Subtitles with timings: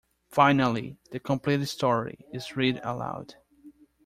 [0.31, 3.35] Finally, the completed story is read aloud.